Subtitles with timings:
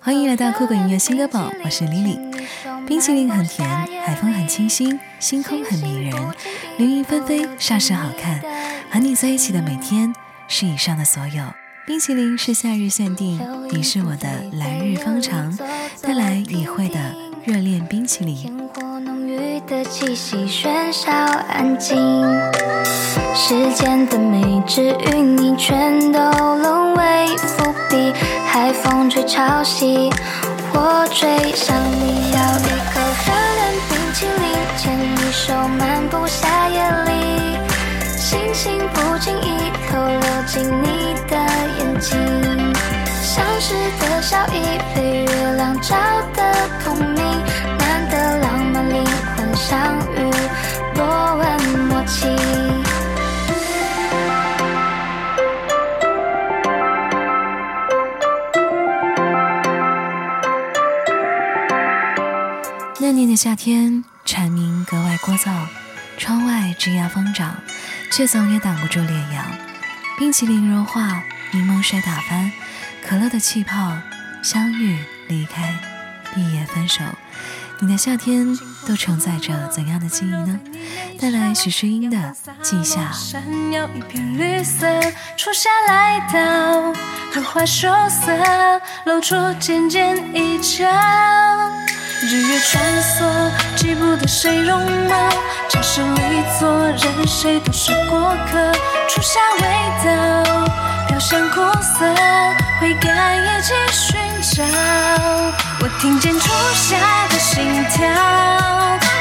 [0.00, 2.18] 欢迎来到酷狗音乐新歌榜，我是 Lily。
[2.86, 3.68] 冰淇淋很甜，
[4.02, 6.12] 海风很清新，星空很迷人，
[6.78, 8.40] 流云纷飞，煞是好看。
[8.90, 10.14] 和你在一起的每天，
[10.48, 11.44] 是以上的所有。
[11.86, 13.38] 冰淇淋是夏日限定，
[13.70, 15.54] 你是我的来日方长。
[16.00, 16.98] 带来已会的
[17.44, 18.44] 热恋冰淇淋。
[18.44, 21.98] 烟火浓郁的气息，喧嚣安静。
[23.34, 26.18] 世间的美之与你，全都
[26.56, 27.63] 沦为伏。
[28.54, 30.08] 海风吹潮汐，
[30.72, 31.26] 我追
[31.56, 34.44] 上你，咬一口热恋冰淇淋，
[34.78, 37.58] 牵你手漫步夏夜里，
[38.16, 41.36] 星星不经意偷溜进你的
[41.80, 42.16] 眼睛，
[43.24, 45.96] 相识的笑意被月亮照
[46.36, 46.43] 得
[63.04, 65.50] 那年的夏天，蝉鸣格外聒噪，
[66.16, 67.54] 窗外枝桠疯长，
[68.10, 69.44] 却总也挡不住烈阳。
[70.18, 72.50] 冰淇淋融化，柠檬水打翻，
[73.06, 73.92] 可乐的气泡，
[74.42, 75.78] 相遇、离开、
[76.34, 77.04] 毕业、分手，
[77.78, 80.58] 你的夏天都承载着怎样的记忆呢？
[81.20, 82.16] 带来许诗音的
[82.62, 83.10] 《记下》。
[83.12, 84.86] 闪耀一片绿色，
[85.36, 86.90] 初夏来到，
[87.34, 90.88] 荷花羞涩，露出尖尖一角。
[92.26, 93.22] 日月穿梭，
[93.76, 95.28] 记不得谁容貌，
[95.68, 98.72] 城市里做人，谁都是过客。
[99.08, 99.62] 初夏味
[100.02, 100.08] 道，
[101.06, 102.04] 飘香苦涩，
[102.80, 104.18] 回甘一起寻
[104.56, 104.64] 找。
[105.80, 106.96] 我听见初夏
[107.28, 108.08] 的心跳，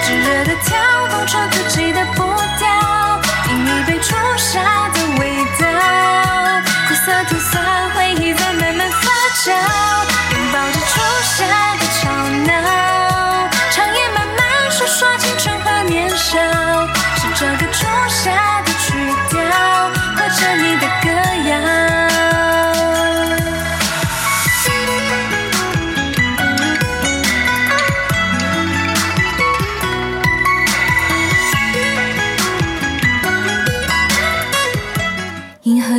[0.06, 0.78] 炙热的跳
[1.12, 1.62] 动穿自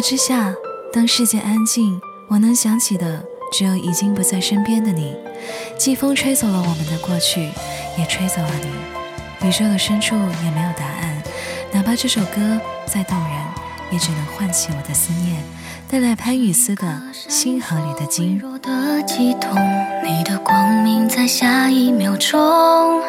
[0.04, 0.54] 之下，
[0.92, 1.98] 当世界安静，
[2.28, 5.16] 我能想起的只有已经不在身边的你。
[5.78, 7.48] 季风吹走了我们的过去，
[7.96, 9.48] 也吹走了你。
[9.48, 11.22] 宇宙的深处也没有答案，
[11.72, 13.30] 哪怕这首歌再动人，
[13.90, 15.42] 也只能唤起我的思念。
[15.88, 16.82] 带来潘雨思的
[17.14, 18.38] 《星河里的鲸》。
[20.06, 23.00] 你的光明在下一秒钟。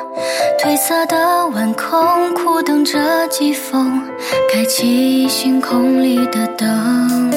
[0.66, 4.02] 褪色的晚空，苦等着季风，
[4.52, 7.32] 开启星空里的灯。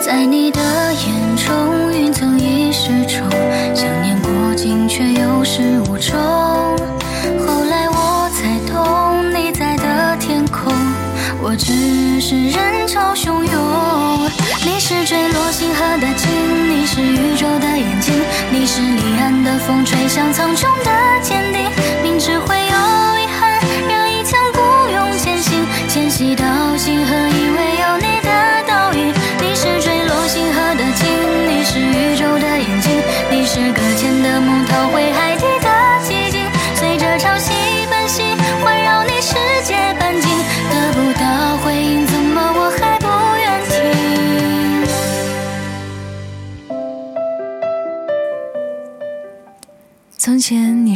[0.00, 0.58] 在你的
[0.94, 3.28] 眼中，云层已失重，
[3.74, 6.18] 想念过境却有始无终。
[7.46, 10.72] 后来我才懂，你在的天空，
[11.42, 14.30] 我只是人潮汹涌。
[14.64, 18.14] 你是坠落星河的鲸，你是宇宙的眼睛，
[18.50, 20.90] 你是离岸的风吹向苍穹的
[21.20, 21.60] 坚定。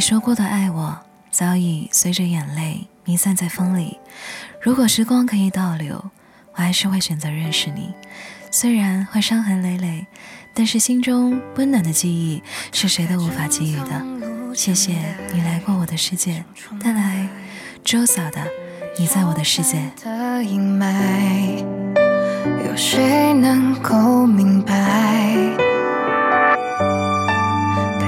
[0.07, 0.97] 说过的爱我，
[1.31, 3.97] 早已随着眼泪弥散在风里。
[4.61, 6.01] 如果时光可以倒流，
[6.53, 7.93] 我还是会选择认识你。
[8.49, 10.07] 虽然会伤痕累累，
[10.53, 12.41] 但是心中温暖的记忆
[12.71, 14.01] 是谁都无法给予的。
[14.55, 14.93] 谢谢
[15.33, 16.45] 你来过我的世界，
[16.81, 17.27] 带来
[17.83, 18.39] 周嫂的
[18.97, 19.91] 《你在我的世界》。
[22.65, 25.26] 有谁能够明白？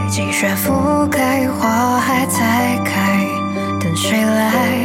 [0.09, 3.23] 积雪覆盖，花还在开，
[3.79, 4.78] 等谁来？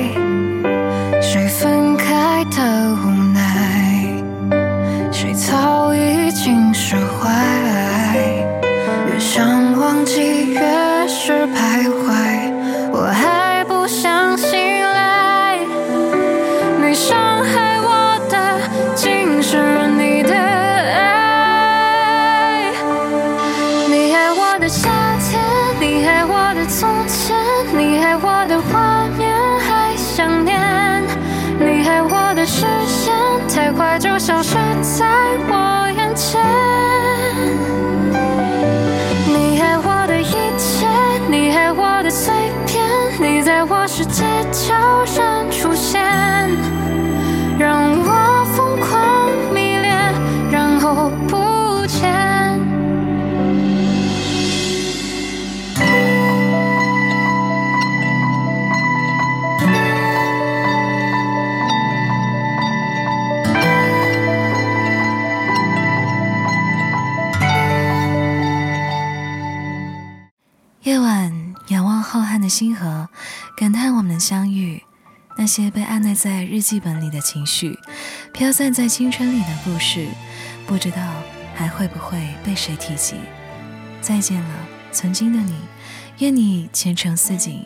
[33.74, 35.33] 快就消失在
[72.54, 73.08] 星河，
[73.56, 74.84] 感叹我们的相遇。
[75.36, 77.76] 那些被按捺在日记本里的情绪，
[78.32, 80.06] 飘散在青春里的故事，
[80.64, 81.02] 不知道
[81.56, 83.16] 还会不会被谁提及。
[84.00, 84.54] 再见了，
[84.92, 85.56] 曾经的你，
[86.20, 87.64] 愿你前程似锦，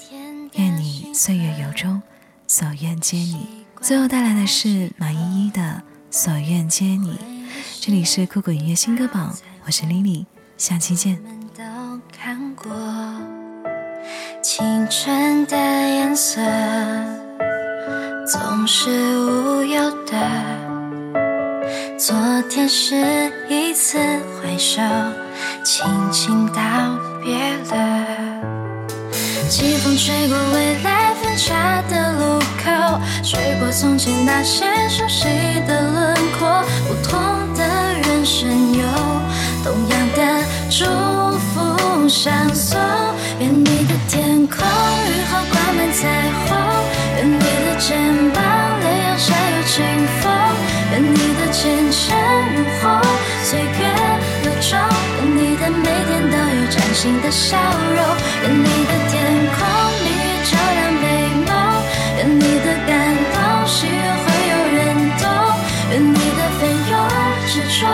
[0.54, 2.00] 愿你岁月由衷，
[2.46, 3.66] 所愿皆你。
[3.82, 5.82] 最后带来的是马依依的
[6.16, 7.12] 《所愿皆你》。
[7.82, 9.36] 这里是酷狗音乐新歌榜，
[9.66, 10.24] 我是 Lily，
[10.56, 11.22] 下期见。
[12.10, 12.72] 看过
[14.40, 16.40] 青春的颜色，
[18.24, 18.88] 总是
[19.18, 20.16] 无忧的。
[21.98, 22.14] 昨
[22.48, 22.94] 天是
[23.48, 23.98] 一次
[24.40, 24.80] 挥手，
[25.64, 26.60] 轻轻道
[27.20, 27.36] 别
[27.70, 28.06] 了。
[29.48, 35.26] 季风吹过未来分岔的路口，吹过从前那些熟悉
[35.66, 36.62] 的轮廓。
[36.86, 37.18] 不同
[37.54, 37.64] 的
[38.04, 38.84] 人生有
[39.64, 40.84] 同样的祝
[41.38, 42.97] 福相送。
[44.48, 46.08] 空雨后挂满彩
[46.46, 46.56] 虹，
[47.16, 47.96] 愿你的肩
[48.32, 48.42] 膀
[48.80, 49.76] 烈阳下有清
[50.20, 50.32] 风，
[50.92, 51.62] 愿你的前
[51.92, 51.98] 尘
[52.56, 53.00] 如虹，
[53.44, 53.68] 岁月
[54.44, 54.78] 如钟，
[55.18, 58.00] 愿你的每天都有崭新的笑容，
[58.42, 59.14] 愿你的天
[59.52, 59.58] 空
[60.02, 61.04] 明月照亮美
[61.46, 61.50] 梦，
[62.16, 62.90] 愿你的感
[63.34, 63.36] 动
[63.66, 63.92] 喜悦
[64.24, 64.78] 会有人
[65.18, 65.24] 懂，
[65.92, 66.60] 愿你的奋
[66.90, 66.92] 勇
[67.46, 67.86] 执着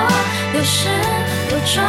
[0.55, 0.89] 有始
[1.51, 1.83] 有终，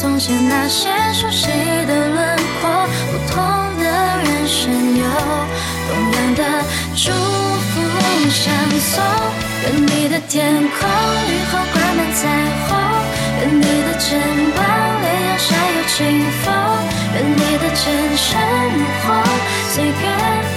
[0.00, 1.48] 从前那些熟悉
[1.86, 2.88] 的轮廓。
[3.12, 3.36] 不同
[3.78, 6.42] 的人生有同样的
[6.96, 7.70] 祝福
[8.30, 8.40] 相
[8.80, 9.04] 送。
[9.62, 10.88] 愿你的天空
[11.28, 12.18] 雨后挂满彩
[12.66, 12.72] 虹，
[13.40, 14.08] 愿你的肩
[14.56, 14.64] 膀
[15.02, 15.98] 烈阳下有清
[16.40, 16.48] 风，
[17.12, 18.26] 愿你的前程
[18.72, 19.04] 如虹，
[19.68, 19.92] 岁月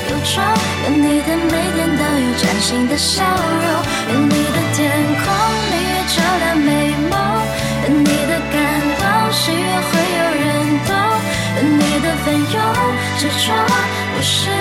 [0.08, 0.42] 流中，
[0.84, 3.53] 愿你的每天都有崭新的笑容，
[14.24, 14.53] 是